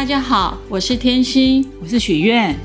[0.00, 2.58] 大家好，我是天心，我是许愿。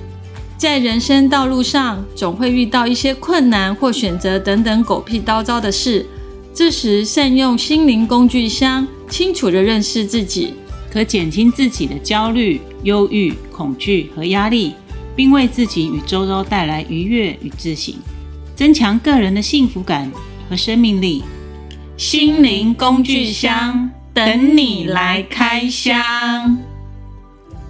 [0.57, 6.05] 在人生道路上，总会遇到一些困难或选择等等狗屁叨叨的事。
[6.53, 10.53] 这时，善用心灵工具箱，清楚地认识自己，
[10.89, 14.73] 可减轻自己的焦虑、忧郁、恐惧和压力，
[15.13, 17.97] 并为自己与周遭带来愉悦与自信，
[18.55, 20.09] 增强个人的幸福感
[20.49, 21.21] 和生命力。
[21.97, 26.64] 心灵工具箱，等你来开箱。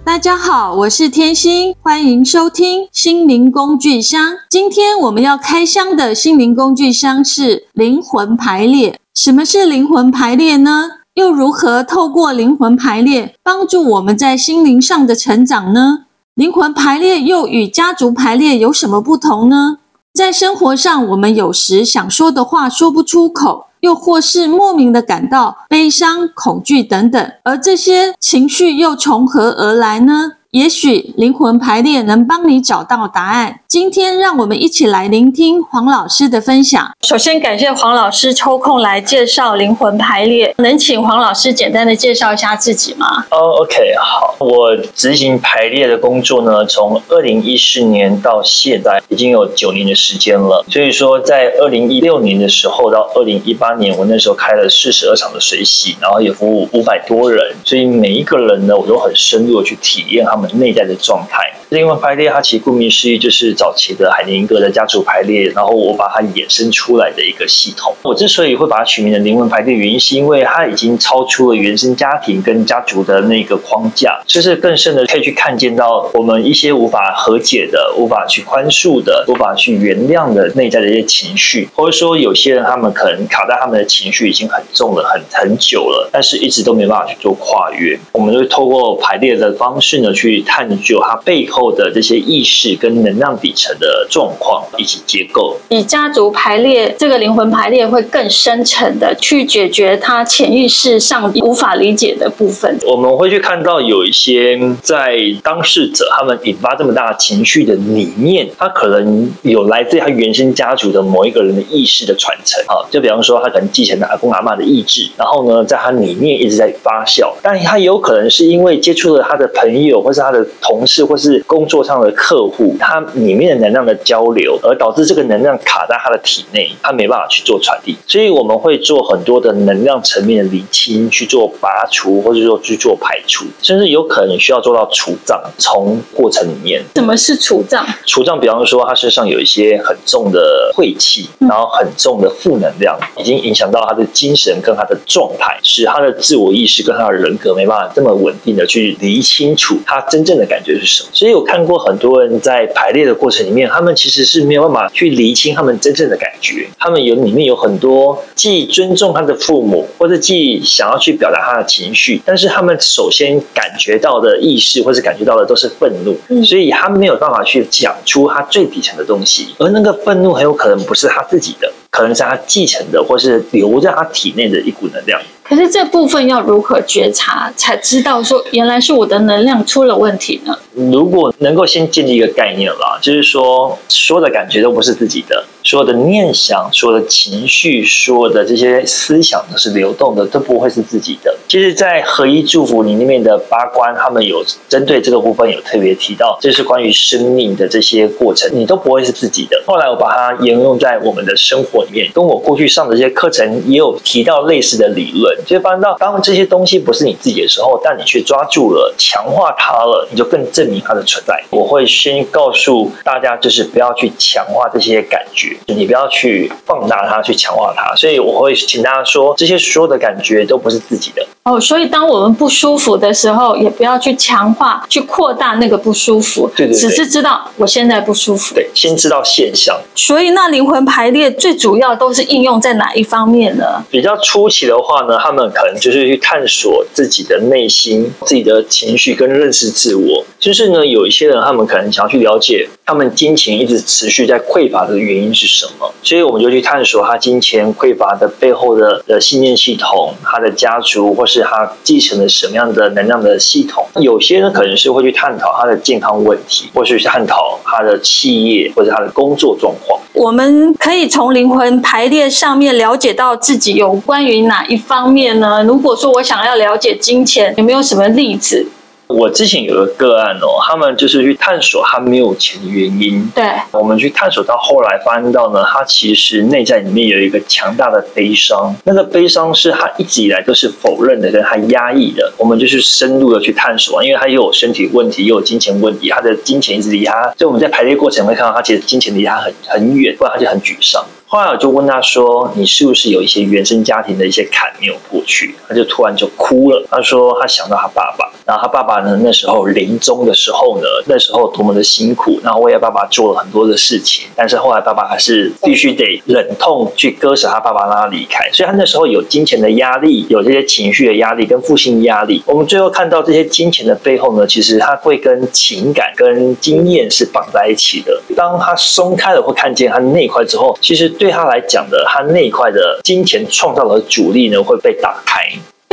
[0.06, 4.36] 大家好，我是天心，欢迎收听心灵工具箱。
[4.48, 9.00] 今天我们要开箱的心灵工具箱是灵魂排列。
[9.16, 10.84] 什么是灵魂排列呢？
[11.14, 16.04] 又如何透过灵魂排列帮助我们在心灵上的成长呢？
[16.34, 19.78] 灵魂排列又与家族排列有什么不同呢？
[20.16, 23.66] 在生活上，我们有时想说的话说不出口。
[23.80, 30.32] 又或是莫名的感到悲伤、恐惧等等，而这些情绪又从何而来呢？
[30.56, 33.60] 也许灵魂排列能帮你找到答案。
[33.68, 36.90] 今天让我们一起来聆听黄老师的分享。
[37.02, 43.26] 首先感谢黄老师抽空来介绍灵魂排列，能请黄老师简单的介绍一下自己吗？
[43.30, 50.64] 哦、oh，OK，好，我执行排列的工作呢，从二零一四年到现在已经有九年的时间了。
[50.70, 61.52] 所以说，在二零一六年的时候到二零一八年，我那时候开了四十二场的水洗，然后也服务五百多人，所以每一个人呢，我都很深入的去体验他们内在的状态。
[61.70, 67.92] 灵魂排列，它其实顾名思义就是早期的海宁格的家族排列，然后我把它衍生出来的一个系统。
[68.02, 87.98] 我之所以会把它取名的灵魂排列，原因是因为它已经超出了原生家庭跟家族的那个框架，就是更深的可以去看见到我们一些无法和解的、无法去宽恕的、无法去原谅的内在的一些情绪，或者说有些人他们可能卡在他们的情绪已经很重了、很很久了，但是一直都没办法去做跨越。
[88.12, 91.66] 我们就会透过排列的方式呢，去探究它背后。
[91.76, 102.78] 的这些意识跟能量底层的状况以及结构，以家族排列这个灵魂排列会更深层的去解决他潜意识上无法理解的部分。
[102.86, 127.96] 我们会去看到有一些在当事者他们引发这么大情绪的里面，他可能有来自他原生家族的某一个人的意识的传承啊，就比方说他可能继承了阿公阿妈的意志，然后呢，在他里面一直在发酵，但他有可能是因为接触了他的朋友，或是他的同事，或是工作上的客户，他里面的能量的交流，而导致这个能量卡在他的体内，他没办法去做传递。
[128.06, 135.40] 所以我们会做很多的能量层面的厘清，去做拔除，或者说去做排除，甚至有可能需要做到除障。
[135.58, 137.86] 从过程里面，什么是除障？
[138.06, 151.08] 除障，比方说他身上有一些很重的晦气，然后很重的负能量，已经影响到他的精神跟他的状态，使他的自我意识跟他的人格没办法这么稳定的去理清楚他真正的感觉是什么。
[151.12, 151.36] 所以。
[151.36, 156.66] 我看过很多人在排列的过程里面，他们其实是没有办法去厘清他们真正的感觉。
[156.78, 169.48] 他们有里面有很多既尊重他的父母，或者既想要去表达他的情绪，但是他们首先感觉到的意识或是感觉到的都是愤怒，所以他没有办法去讲出他最底层的东西。
[169.58, 175.20] 而那个愤怒很有可能不是他自己的，可能是他继承的，或是留在他体内的一股能量。
[175.48, 180.58] 可是这部分要如何觉察，才知道说原来是我的能量出了问题呢？
[180.74, 191.36] 如果能够先建立一个概念啦，就是说所有的感觉都不是自己的，所有的念想、所有的情绪、所有的这些思想都是流动的，都不会是自己的。
[191.48, 199.60] 其实，在合一祝福你里面的八关，他们有针对这个部分有特别提到，这是关于生命的这些过程，你都不会是自己的。
[199.66, 205.36] 后来我把它沿用在我们的生活里面，跟我过去上的这些课程也有提到类似的理论。
[205.44, 211.42] 就发现到，当这些东西不是你自己的时候，但你却抓住了、强化它了，你就更证明它的存在。
[211.50, 217.94] 我会先告诉大家，就是不要去强化这些感觉，你不要去放大它、去强化它。
[217.96, 221.26] 所以我会请大家说，这些所有的感觉都不是自己的。
[221.44, 228.54] 哦，所以当我们不舒服的时候，也不要去强化、去扩大那个不舒服，对对对，只是知道我现在不舒服。
[228.54, 229.78] 对，先知道现象。
[229.94, 233.64] 所以那灵魂排列最主要都是应用在哪一方面呢？
[233.88, 240.24] 比较初期的话呢，他们可能就是去探索自己的内心、自己的情绪跟认识自我。
[240.40, 251.46] 就是呢，有一些人他们可能想要去了解他们金钱一直持续在匮乏的原因是什么，所以我们就去探索他金钱匮乏的背后的的信念系统，他的家族或是。
[251.48, 253.86] 他继承了什么样的能量的系统？
[254.00, 260.00] 有些人可能是会去探讨他的健康问题，或是探讨他的企业或者他的工作状况。
[260.12, 265.62] 我们可以从灵魂排列上面了解到自己有关于哪一方面呢？
[265.62, 268.66] 如果说我想要了解金钱，有没有什么例子
[269.08, 273.30] 我之前有个个案哦，他们就是去探索他没有钱的原因。
[273.34, 282.32] 对，我们去探索到后来发现到呢，他其实内在里面有一个强大的悲伤，那个悲伤是他一直以来都是否认的，跟他压抑的。
[282.36, 291.04] 我们就是深入的去探索，因为他又有身体问题，又有金钱问题，他的金钱一直离他，所以我们在排列过程会看到他其实金钱离他很很远，不然他就很沮丧。
[291.28, 296.86] 后来我就问他说：“你是不是有一些原生家庭的一些坎没有过去？”他就突然就哭了。
[296.88, 308.48] 他说他想到他爸爸，然后他爸爸呢那时候临终的时候呢，那时候多么的辛苦，然后为了爸爸做了很多的事情，但是后来爸爸还是必须得忍痛去割舍他爸爸，让他离开。
[308.52, 312.42] 所以他那时候有金钱的压力，有这些情绪的压力跟负性压力。
[312.46, 318.20] 我们最后看到这些金钱的背后呢，其实他会跟情感跟经验是绑在一起的。
[318.36, 321.06] 当他松开了会看见他那一块之后，其实。
[321.16, 325.40] 对他来讲的，他那一块的金钱创造的阻力呢，会被打开。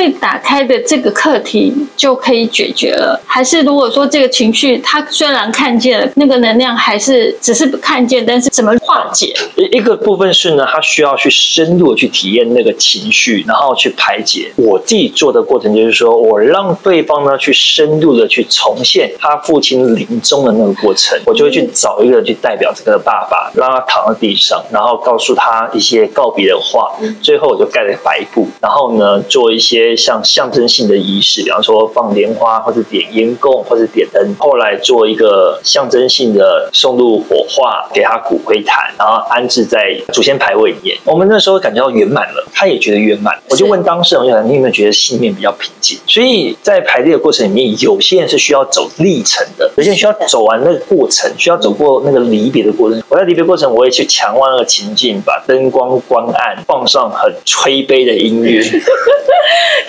[0.04, 9.34] 被打开的这个课题就可以解决了，还是如果说这个情绪，他虽然看见了那个能量，还是只是看见，但是怎么化解？
[9.56, 14.52] 一一个部分是呢，他需要去深入的去体验那个情绪，然后去排解。
[14.58, 26.92] 我自己做的过程就是说，我让对方呢去深入的去重现他父亲临终的那个过程，我就会去找一个人去代表这个爸爸，让他躺在地上，然后告诉他一些告别的话，
[27.22, 29.93] 最后我就盖了白布，然后呢做一些。
[29.96, 34.36] 像象征性的仪式，比方说放莲花，或者点烟供，或者点灯。
[34.40, 40.98] 后来做一个象征性的送入火化，给他骨灰坛，然后安置在祖先牌位里面。
[41.06, 43.38] 我们那时候感觉到圆满了，他也觉得圆满。
[43.50, 45.98] 我就问当事人，我想你有没有觉得心里面比较平静？
[46.08, 53.02] 所以在排列的过程里面，有些人是需要走历程的，有些人需要走完那个过程，需要走过那个离别的过程。
[53.10, 58.64] 我在离别过程，我也去强化那个情境，把灯光关暗，放上很催悲的音乐。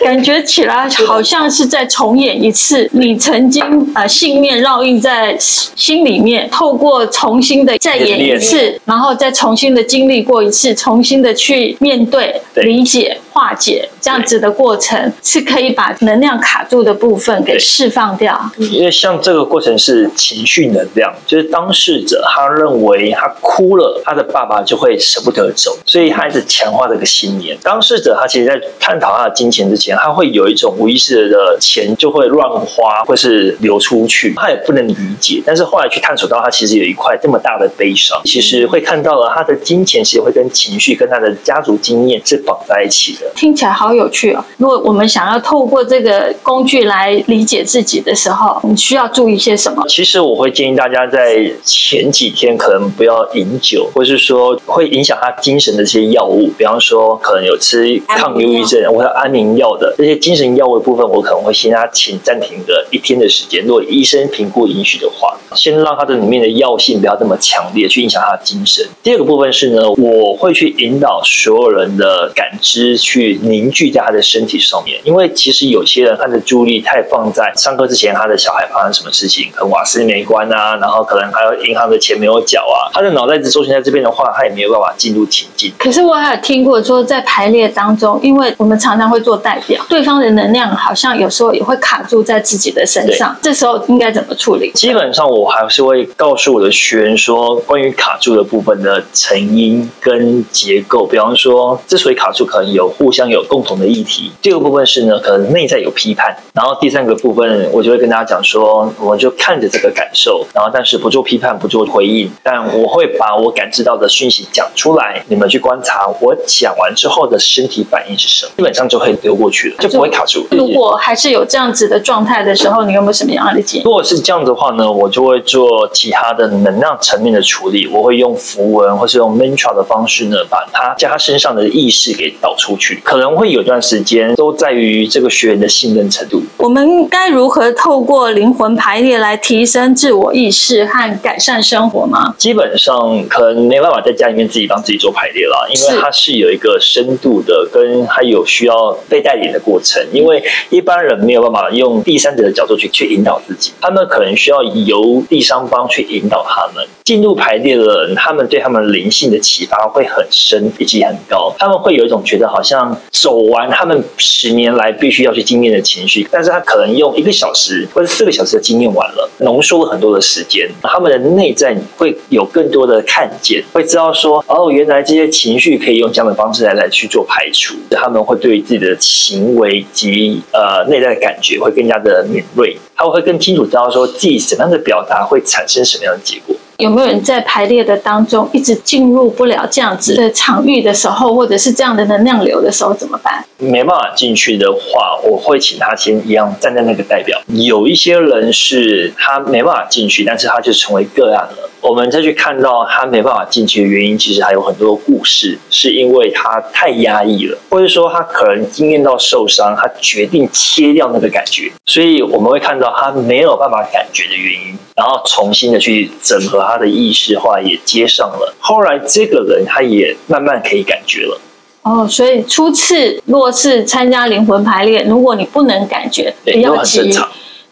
[0.01, 3.63] 感觉起来好像是在重演一次你曾经
[3.95, 13.19] 呃信念烙印在心里面，透过重新的再演一次，然后再重新的经历过一次，重新的去面对、理解。
[13.35, 18.41] 化解这样子的过程是可以把能量卡住的部分给释放掉。
[18.57, 27.59] 因为像这个过程是情绪能量，就是当事者他认为他哭了，他的爸爸就会舍不得走，所以他一直强化这个信念。
[27.61, 35.43] 当事者他其实在探讨他的金钱之前，他会有一种无意识的钱就会乱花，或是流出去，他也不能理解。
[35.45, 43.24] 但是后来去探索到，他其实有一块这么大的悲伤，其实会看到了他的金钱其实会跟情绪跟他的家族经验是绑在一起的。
[43.35, 44.45] 听起来好有趣哦！
[44.59, 49.85] 如果我们想要透过这个工具来理解自己的时候，你需要注意些什么？
[49.89, 63.65] 其实我会建议大家在前几天可能不要饮酒，或是说会影响他精神的这些药物，比方说可能有吃抗忧郁症或者安眠药的这些精神药物的部分，我可能会先让他请暂停个一天的时间。
[63.65, 68.87] 如果医生评估允许的话，先让他的里面的药性不要这么强烈，去影响他的精神。
[69.03, 72.95] 第二个部分是呢，我会去引导所有人的感知。
[73.05, 85.73] 去凝聚在他的身体上面，因为其实有些人他的注意力太放在上课之前，他的小孩发生什么事情，可能瓦斯没关啊，然后可能还有银行的钱没有缴啊，他的脑袋只周旋在这边的话，他也没有办法进入情境。
[85.79, 94.73] 可是我还有听过说，在排列当中，因为我们常常会做代表，对方的能量好像有时候也会卡住在自己的身上，这时候应该怎么处理？
[94.75, 102.85] 基本上我还是会告诉我的学员说，关于卡住的部分的成因跟结构，比方说之所以卡住，可能有。
[103.05, 104.33] 互相有共同的议题。
[104.41, 106.35] 第二个部分是呢，可能内在有批判。
[106.55, 112.31] 然后第三个部分，我就会跟大家讲说，我们就看着这个感受，然后但是不做批判，不做回应。
[112.43, 120.47] 但我会把我感知到的讯息讲出来，你们去观察我讲完之后的身体反应是什么，基本上就可以流过去了，就不会卡住。
[120.53, 123.85] 如果还是有这样子的状态的时候，你有没有什么样的建议？
[123.85, 127.87] 如果是这样子的话呢，我就会做其他的能量层面的处理。
[127.89, 132.94] 我会用符文或是用 mantra 的方式呢，把他将他身上的意识给导出去。
[133.03, 136.43] 可能会有段时间都在于这个学员的信任程度。
[136.65, 142.35] 我们该如何透过灵魂排列来提升自我意识和改善生活吗？
[142.39, 150.03] 基本上可能没办法在家里面自己帮自己做排列了，因为它是有一个深度的，跟还有需要被带领的过程。
[150.11, 162.99] 因为一般人没有办法用第三者的角度去去引导自己，他们可能需要由第三方去引导他们进入排列的人，他们对他们灵性的启发会很深以及很高，他们会有一种觉得好像。
[163.25, 186.55] 走完他们十年来必须要去经验的情绪，但是他可能用一个小时或者四个小时的经验完了，浓缩了很多的时间，他们的内在会有更多的看见，会知道说哦，原来这些情绪可以用这样的方式来来去做排除，他们会对自己的行为及呃内在的感觉会更加的敏锐，他们会更清楚知道说自己什么样的表达会产生什么样的结果。
[186.79, 193.45] 有没有人在排列的当中一直进入不了这样子的场域的时候，或者是这样的能量流的时候怎么办？
[193.65, 197.41] 没办法进去的话，我会请他先一样站在那个代表。
[197.49, 201.71] 有一些人是他没办法进去，但是他就成为个案了。
[201.81, 218.55] 我们再去看到他没办法进去的原因，其实还有很多故事，是因为他太压抑了，或者说他可能经验到受伤，他决定切掉那个感觉，所以我们会看到他没有办法感觉的原因，然后重新的去整合他的意识化也接上了。
[218.59, 221.39] 后来这个人他也慢慢可以感觉了。
[221.85, 227.17] 哦，所以初次若是参加灵魂排列，如果你不能感觉，不要急。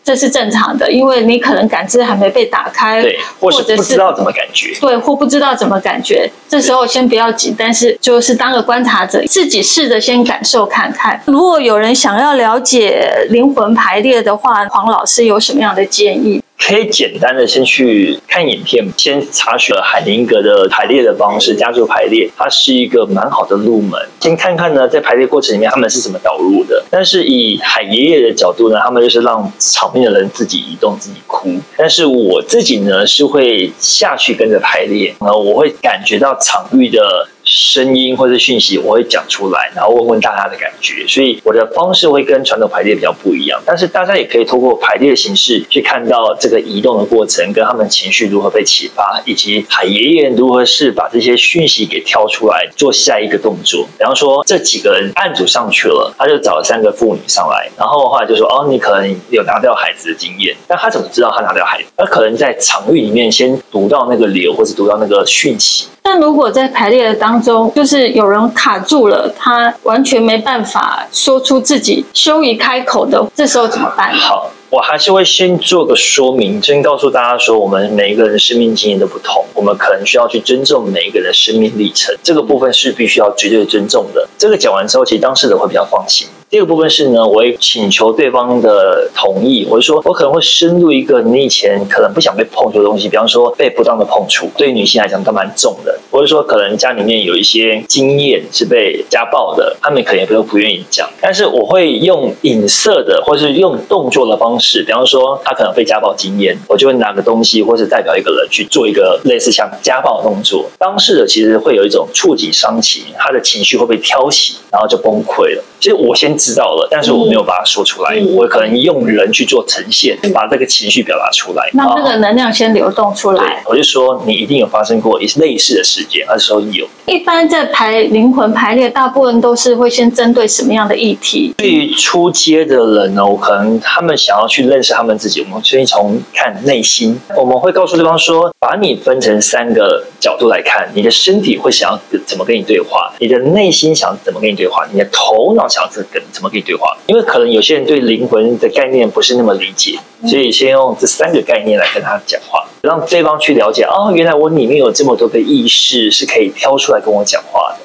[0.05, 6.29] 这是正常的，因为你可能感知还没被打开，对，或者是不知道怎么感觉，对，或不知道怎么感觉。
[6.49, 11.23] 这时候先不要急，但是就是当个观察者，自己试着先感受看看。
[11.27, 16.43] 如果有人想要了解灵魂排列的话，黄老师有什么样的建议？
[16.65, 24.01] 可以简单的先去看影片，先查询了海灵格的排列的方式，家族排列，它是一个蛮好的入门。
[24.21, 26.85] 先看看呢，在排列过程里面他们是怎么导入的。
[26.89, 31.51] 但是以海爷爷的角度呢，他们就是让场面的人自己移动、自己哭。
[31.77, 37.29] 但是我自己呢，是会下去跟着排列，然后我会感觉到场域的。
[37.53, 43.61] 声音或者讯息，我会讲出来，然后问问大家的感觉，所以我的方式会跟传统排列比较不一样。
[43.67, 53.87] 但是大家也可以通过排列的形式去看到这个移动的过程，跟他们情绪如何被启发，以及海爷爷如何是把这些讯息给挑出来做下一个动作。
[53.99, 61.89] 比方说，这几个人案主上去了，他就找了三个妇女上来，然后后来就说：“哦，你可能有拿掉孩子的经验。”但他怎么知道他拿掉孩子？
[61.97, 65.89] 他可能在场域里面先读到那个流，或者读到那个讯息。
[66.05, 74.13] 但如果在排列的当中，就是有人卡住了，他完全没办法说出自己羞于开口的，这时候怎么办？
[74.15, 84.27] 好，我还是会先做个说明，先告诉大家说，我们每一个人生命经验都不同，我们可能需要去尊重每一个人的生命历程，这个部分是必须要绝对尊重的。
[84.39, 86.29] 这个讲完之后，其实当事人会比较放心。
[86.49, 115.65] 第二个部分是呢，我会请求对方的同意，或者说我可能会深入一个你以前可能不想被碰触的东西，比方说被不当的碰触，对于女性来讲都蛮重的，或者说可能家里面有一些经验是被家暴的，他们可能也都不愿意讲，但是我会用影射的，或是用动作的方式，比方说他可能被家暴经验，我就会拿个东西，或是代表一个人去做一个类似像家暴的动作，当事者其实会有一种触景伤情，他的情绪会被挑起，然后就崩溃了。
[115.81, 118.17] 其实我先知道了，但是我没有把它说出来。
[118.21, 123.65] 嗯、我可能用人去做呈现，把这个情绪表达出来，让那个能量先流动出来。
[123.67, 126.87] 我就说你一定有发生过类似的事件，那时候有。
[127.07, 131.53] 一般在排灵魂排列，大部分都是会先针对什么样的议题？
[131.59, 137.19] 对于初阶的人呢，我可能他们想要去认识他们自己，我们先从看内心。
[137.37, 145.69] 我们会告诉对方说，把你分成三个角度来看，你的身体会想要怎么跟你对话，你的内心想怎么跟你对话，你的头脑。
[145.69, 157.77] 想着跟怎么跟你对话，因为可能有些人对灵魂的概念不是那么理解，所以先用这三个概念来跟他讲话，让对方去了解哦，原来我里面有这么多个意识是可以挑出来跟我讲话的。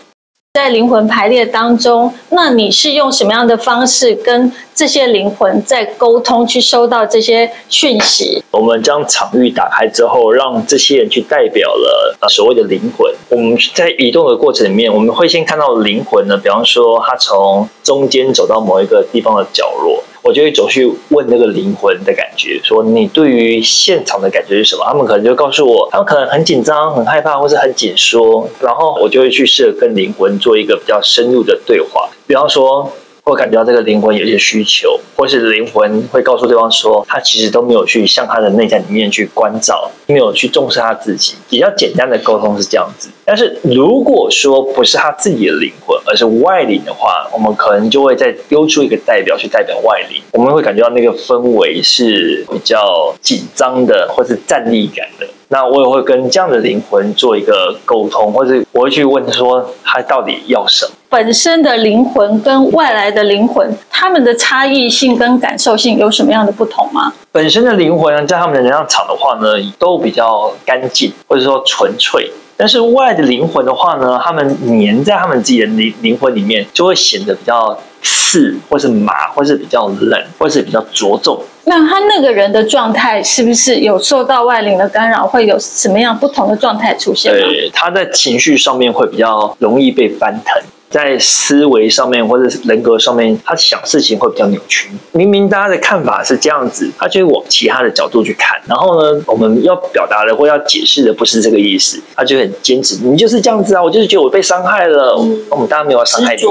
[0.55, 8.43] 在灵魂排列当中，那你是用什么样的方式跟这些灵魂在沟通，去收到这些讯息？
[8.51, 13.11] 我们将场域打开之后，让这些人去代表了所谓的灵魂。
[13.29, 20.03] 我们在移动的过程里面，我们会先看到灵魂呢，比方说他从中间走到某一个地方的角落。
[20.21, 24.83] 我就会走去问那个灵魂的感觉，说你对于现场的感觉是什么？
[24.85, 28.47] 他们可能就告诉我，他们可能很紧张、很害怕，或是很紧缩。
[28.61, 32.91] 然后我就会去试着跟灵魂做一个比较深入的对话，比方说。
[33.27, 41.35] 会感觉到这个灵魂有一些需求，或是灵魂会告诉对方说，他其实都没有去向他的内在里面去关照，没有去重视他自己。
[41.49, 43.09] 比较简单的沟通是这样子。
[43.25, 50.21] 但是如果说不是他自己的灵魂，而是外灵的话，我们可能就会再丢出一个代表去代表外灵。
[50.31, 55.27] 我们会感觉到那个氛围是比较紧张的，或是战栗感的。
[55.49, 60.91] 那我也会跟这样的灵魂做一个沟通，或者我会去问说，他到底要什么？
[61.09, 67.13] 本身的灵魂跟外来的灵魂，他们的差异性跟感受性有什么样的不同吗？
[67.31, 72.29] 本身的灵魂呢，在他们的能量场的话呢，都比较干净，或者说纯粹。
[72.57, 81.39] 但是外的灵魂的话呢，他们黏在他们自己的灵灵魂里面，就会显得比较刺，或是麻，或是比较冷，或是比较着重。
[81.65, 87.31] 那他那个人的状态是不是有受到外灵的干扰，会有什么样不同的状态出现？
[87.31, 90.61] 对，他在情绪上面会比较容易被翻腾。
[90.89, 94.89] 在思维上面或者是人格上面，他想事情会比较扭曲。
[95.11, 98.57] 明明大家的看法是这样子，他就会往其他的角度去看。
[98.65, 102.95] 然后呢，我们要表达的或要解释的不是这个意思，他就很坚持。
[103.03, 105.17] 你就是这样子啊，我就是觉得我被伤害了。
[105.19, 106.43] 嗯、我们大家没有伤害你，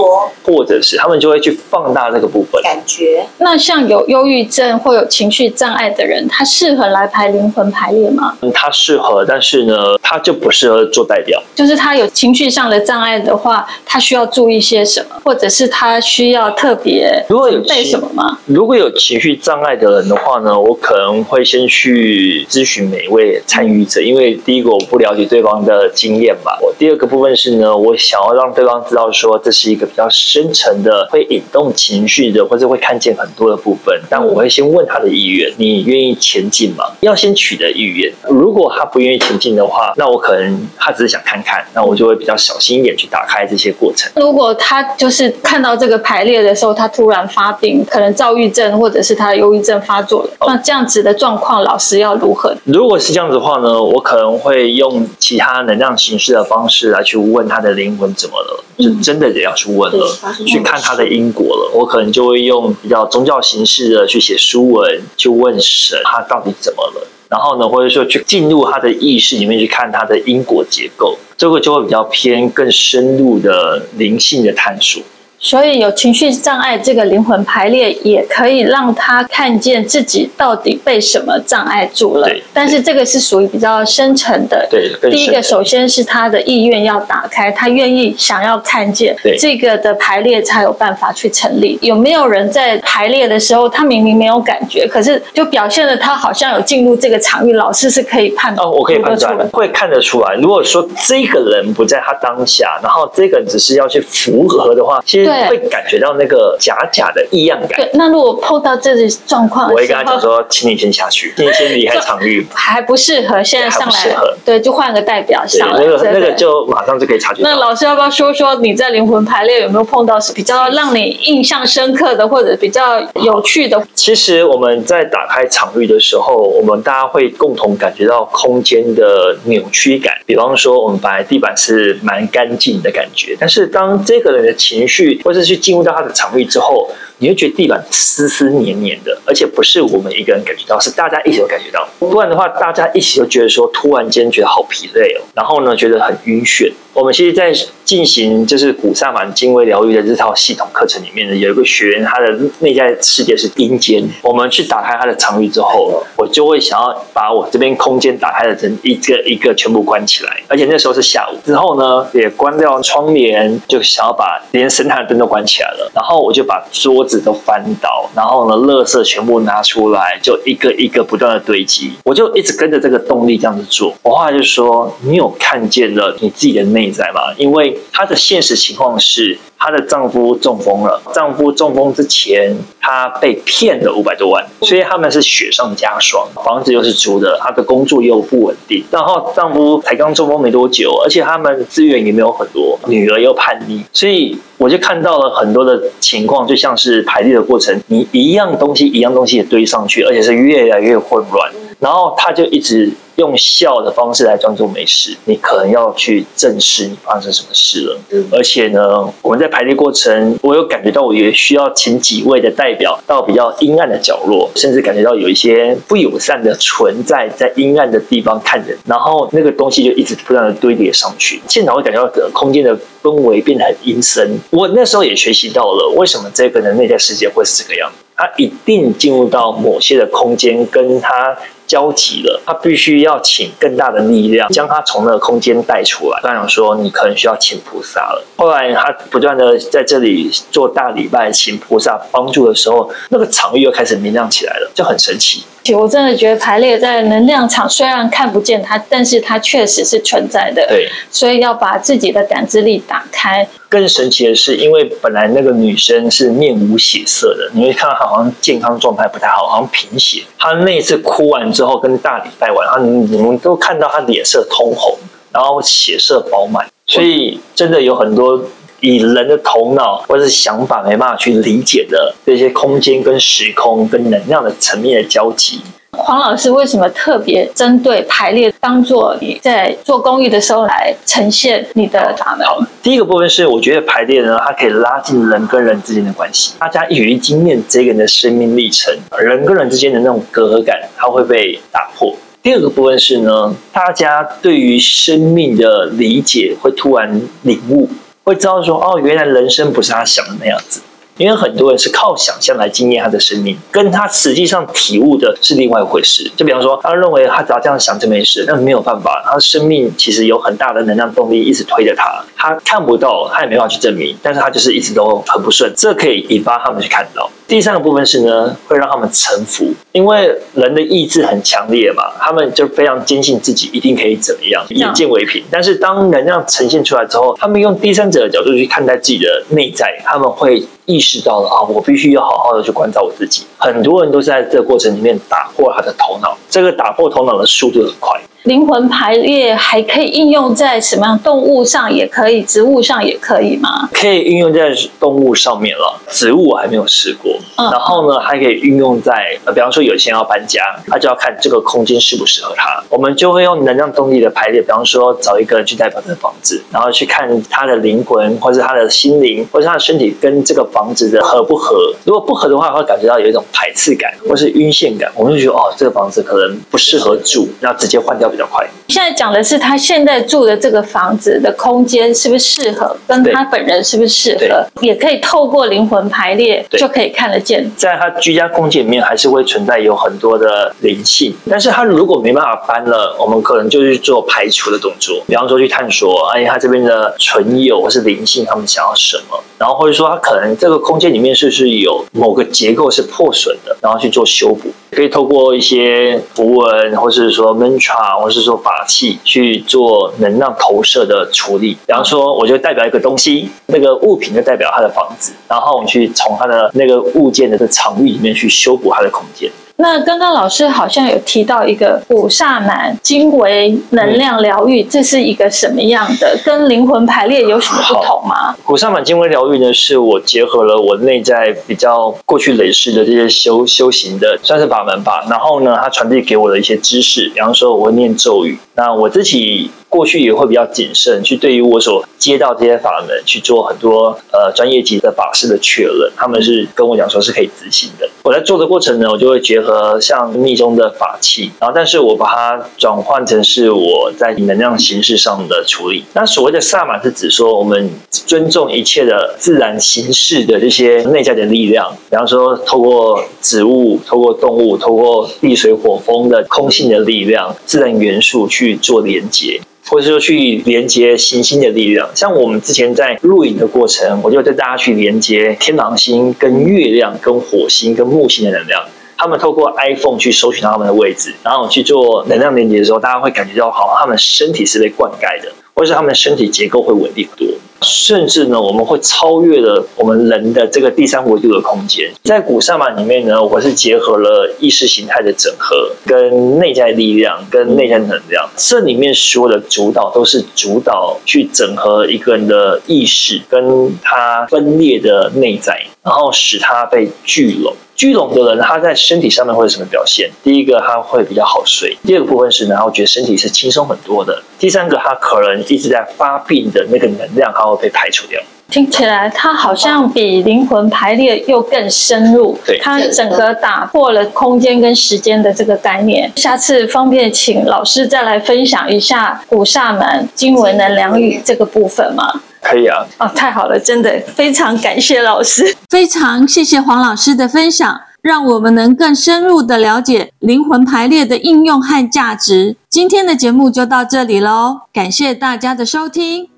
[0.45, 3.27] 或者是他们就会去放大这个部分感觉。
[3.39, 8.37] 那像有忧郁症或有情绪障碍的人，他适合来排灵魂排列吗？
[8.43, 11.43] 嗯，他适合，但是呢，他就不适合做代表。
[11.55, 14.26] 就是他有情绪上的障碍的话，他需要。
[14.27, 18.39] 注意些什么，或者是他需要特别如果有备什么吗？
[18.47, 26.53] 如果有情绪障碍的人的话呢，我可能会先去咨询每一位参与者，因为第一个我不了解对方的经验嘛。
[26.61, 33.99] 我第二个部分是呢，我想要让对方知道说这是一个比较深层的、会引动情绪的，或者会看见很多的部分。
[34.09, 36.85] 但我会先问他的意愿，你愿意前进吗？
[37.01, 38.13] 要先取得意愿。
[38.29, 44.11] 如果他不愿意前进的话，那我可能他只是想看看，那我就会比较小心一点去打开这些过程。
[44.17, 52.57] 如果他就是看到这个排列的时候，他突然发病，可能躁郁症或者是他的忧郁症发作了，那这样子的状况，老师要如何？
[52.65, 61.71] 如果是这样子的话呢，我可能会用其他能量形式的方式来去问他的灵魂怎么了，就真的得要去问了，去看他的因果了。
[61.75, 67.07] 我可能就会用比较宗教形式的去写书文，去问神他到底怎么了。
[67.29, 75.03] 然后呢，或者说去进入他的意识里面去看他的因果结构，这个就会比较偏更深入的灵性的探索。
[75.39, 82.29] 所以有情绪障碍，这个灵魂排列也可以让他看见自己到底被什么障碍住了。
[82.53, 84.67] 但是这个是属于比较深层的。
[84.71, 91.79] 对，第一个首先是他的意愿要打开，他愿意想要看见这个的排列才有办法去成立。
[91.83, 97.53] 有没有人在排列的时候，他明明没有感觉，可是就表现的他好像有进入这个场域？
[97.53, 98.67] 老师是可以判断。
[98.67, 100.35] 哦，我可以判断，会看得出来。
[100.37, 105.26] 如果说这个人不在他当下，然后这个人只是要去符合的话，其实。
[105.27, 107.77] 对，会感觉到那个假假的异样感。
[107.77, 114.17] 对，那如果碰到这种状况，我会跟他讲说，请你先下去，你先离开场域，还不适合现在上来。
[114.45, 115.79] 对，就换个代表上来。
[115.79, 117.43] 那个那个就马上就可以察觉。
[117.43, 123.83] 那老师要不要说说你在灵魂排列有没有碰到比较让你印象深刻的，或者比较有趣的？
[123.95, 130.15] 其实我们在打开场域的时候，我们大家会共同感觉到空间的扭曲感。
[130.25, 135.16] 比方说，我们本来地板是蛮干净的感觉，但是当这个人的情绪。
[135.25, 141.89] 或是去进入到他的肠胃之后，你会觉得地板丝丝黏黏的，而且不是我们一个人感觉到，是大家一起都感觉到。
[141.99, 146.73] 不然的话，大家一起都觉得说，突然间觉得好疲累哦，然后呢，觉得很晕眩。
[146.93, 147.53] 我们其实，在
[147.87, 154.05] 进行就是古萨满精微疗愈的这套系统课程里面呢，有一个学员，他的内在世界是阴间。
[154.23, 165.89] 我们去打开他的场域之后，我就会想要把我这边空间打开的成一个一个全部关起来，而且那时候是下午之后呢，也关掉窗帘，就想要把连神坛的灯都关起来了。
[165.95, 171.93] 然后我就把桌子都翻倒，然后呢，垃圾全部拿出来，就一个一个不断的堆积。
[172.05, 173.95] 我就一直跟着这个动力这样子做。
[174.03, 177.21] 我后来就说：“你有看见了你自己的内？”在吗？
[177.37, 181.01] 因为她的现实情况是，她的丈夫中风了。
[181.13, 186.27] 丈夫中风之前，她被骗了五百多万，所以他们是雪上加霜。
[186.45, 188.85] 房子又是租的，她的工作又不稳定。
[188.91, 201.51] 然后丈夫才刚中风没多久，而且他们资源也没有很多，女儿又叛逆，所以我就看到了很多的情况，就像是排列的过程，你一样东西一样东西也堆上去，而且是越来越混乱。
[201.79, 202.93] 然后他就一直。
[203.17, 207.99] 用笑的方式来装作没事，你可能要去正视你发生什么事了。
[208.31, 224.39] 而且呢，我们在排列过程，我有感觉到我也需要请几位的代表到比较阴暗的角落，甚至感觉到有一些不友善的存在在阴暗的地方看人，然后那个东西就一直不断的堆叠上去，现场会感觉到空间的氛围变得很阴森。
[224.51, 231.35] 我那时候也学习到了为什么这个人内在世界会是这个样子，他一定进入到某些的空间，跟他。
[231.67, 236.21] 交集了，他必须要请更大的力量将他从那个空间带出来。
[236.23, 238.25] 刚想说，你可能需要请菩萨了。
[238.37, 245.45] 后来他不断的在这里做大礼拜，请菩萨帮助的时候，那个场域又开始明亮起来了，就很神奇。
[245.75, 250.67] 我真的觉得排列在能量场，虽然看不见它，但是它确实是存在的。
[250.69, 253.47] 对，所以要把自己的感知力打开。
[253.69, 260.23] 更神奇的是，因为本来那个女生是面无血色的，你会看到她好像健康状态不太好，好像贫血。
[260.39, 264.97] 她那一次哭完之后，跟大礼拜完，然后你们都看到她脸色通红。
[265.33, 268.43] 然后血色饱满，所以真的有很多
[268.87, 275.61] 以人的头脑或者是想法没办法去理解的这些空间跟时空跟能量的层面的交集。
[275.91, 282.47] 黄老师为什么特别针对排列当做你在做公益的时候来呈现你的法门？
[282.81, 286.53] 第一个部分是，我觉得排列呢，它可以拉近人跟人之间的关系。
[286.61, 292.15] 大家一起经验这个人的生命历程，人跟人之间的那种隔阂感，它会被打破。
[292.43, 297.89] 第二个部分是呢，大家对于生命的理解会突然领悟，
[298.27, 300.81] 会知道说，哦，原来人生不是他想的那样子。
[301.17, 306.29] 因为很多人是靠想象来经验他的生命，跟他实际上体悟的是另外一回事。
[306.37, 317.31] 就比方说，他认为他只要这样想就没事，那没有办法，他生命其实有很大的能量动力一直推着他，他看不到，他也没办法去证明，但是他就是一直都很不顺，这可以引发他们去看到。
[317.47, 325.43] 第三个部分是呢，会让他们臣服，因为人的意志很强烈嘛，他们就非常坚信自己一定可以怎么样，眼见为凭。
[325.51, 330.67] 但是当能量呈现出来之后，他们用第三者的角度去看待自己的内在，他们会。
[330.87, 333.43] 意识到了啊，我必须要好好的去关照我自己。
[333.59, 338.17] 很多人都是在这个过程里面打破他的头脑，这个打破头脑的速度很快。
[338.47, 341.19] 灵魂排列还可以应用在什么样？
[341.19, 343.89] 动物上也可以，植物上也可以吗？
[343.93, 347.33] 可以运用在动物上面了，植物我还没有试过。
[347.57, 352.81] 嗯、然后呢，还可以运用在呃，比方说有些人要搬家，他就要看这个空间适不适合他。
[352.89, 361.93] 我们就会用能量动力的排列，比方说找一个人去代表这个房子，然后去看他的灵魂，或是他的心灵，或是他的身体跟这个房子的合不合。
[362.05, 365.11] 如果不合的话，会感觉到有一种排斥感，或是晕眩感。
[365.17, 368.31] 我们就觉得哦，这个房子可能不适合住，然后直接换掉。
[368.37, 368.67] 比较快。
[368.89, 377.69] 现在讲的是他现在住的这个房子的空间是不是适合，跟他本人是不是适合，也可以透过灵魂排列就可以看得见。
[377.77, 394.71] 在他居家空间里面，还是会存在有很多的灵性，但是他如果没办法搬了，我们可能就去做排除的动作，比方说去探索，哎，他这边的存有或是灵性，他们想要什么，然后或者说他可能这个空间里面是不是有某个结构是破损的，然后去做修补。
[394.91, 401.77] 可以透过一些符文，或是说 mantra，或是说法器去做能量投射的处理。
[401.87, 409.51] 比方说，我就代表一个东西，那个物品就代表它的房子，然后我们去从它的那个物件的这场域里面去修补它的空间。
[409.79, 416.35] 那刚刚老师好像有提到一个古萨满经纬能量疗愈，这是一个什么样的？
[416.45, 418.57] 跟灵魂排列有什么不同吗？
[418.65, 425.23] 古萨满经纬疗愈呢，是我结合了我内在比较过去累世的这些修修行的，算是法门吧。
[425.29, 428.59] 然后呢，它传递给我的一些知识，比方说我会念咒语。
[428.75, 438.09] 那我自己过去也会比较谨慎，去对于我所接到这些法门去做很多呃专业级的法师的确认，他们是跟我讲说是可以执行的。
[438.23, 446.05] 我在做的过程呢，我就会结合像密宗的法器，然后但是我把它转换成是我在能量形式上的处理。
[446.15, 458.77] 那所谓的萨满是指说我们尊重一切的自然形式的这些内在的力量，比方说透过植物、透过动物、透过地水火风的空性的力量、自然元素去。
[458.77, 462.09] 做连接，或者说去连接行星的力量。
[462.15, 468.83] 像我们之前在录影的过程，我就带大家去连接天狼星、跟月亮、跟火星、跟木星的能量。
[469.19, 477.56] 他们透过 iPhone 去搜寻到他们的位置，然后去做能量连接的时候，大家会感觉到好像他们身体是被灌溉的，或者是他们的身体结构会稳定很多。
[477.83, 482.11] 甚至呢，我们会超越了我们人的这个第三维度的空间。
[482.25, 488.49] 在古萨满里面呢，我是结合了意识形态的整合，跟内在力量，跟内在能量。
[488.57, 497.75] 这里面所有的主导都是主导去整合一个人的意识，跟他分裂的内在，然后使它被聚拢。
[497.97, 500.31] 聚拢的人，他在身体上面会有什么表现？
[500.45, 508.39] 第一个，他会比较好睡；第二个部分是然后觉得身体是轻松很多的；第三个，他可能一直在发病的那个能量，他会被排除掉。
[508.69, 512.59] 听起来，它好像比灵魂排列又更深入。
[512.67, 516.31] 对，它整个打破了空间跟时间的这个概念。
[516.37, 522.43] 下次方便请老师再来分享一下古萨满经文能量疗愈这个部分吗？
[522.63, 532.77] 可以啊，哦，太好了，真的非常感谢老师，非常谢谢黄老师的分享，让我们能更深入的了解灵魂排列的应用和价值。
[532.89, 536.56] 今天的节目就到这里喽，感谢大家的收听。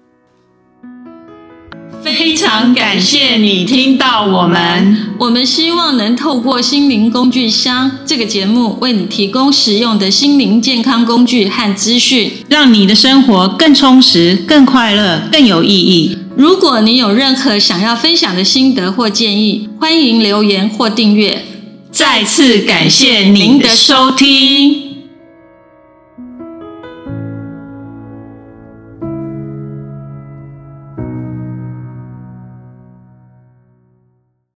[2.03, 5.15] 非常感谢你听到我们。
[5.19, 16.17] 我们希望能透过心灵工具箱这个节目，为你提供实用的心灵健康工具和资讯，让你的生活更充实、更快乐、更有意义。
[16.37, 21.45] 如果你有任何想要分享的心得或建议，欢迎留言或订阅。
[21.91, 24.88] 再次感谢您的收听。